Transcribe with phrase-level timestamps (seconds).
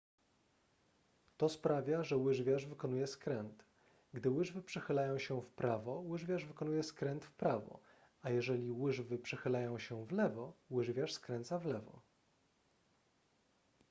[1.37, 3.65] to sprawia że łyżwiarz wykonuje skręt
[4.13, 7.79] gdy łyżwy przechylają się w prawo łyżwiarz wykonuje skręt w prawo
[8.21, 12.01] a jeżeli łyżwy przechylają się w lewo łyżwiarz skręca w lewo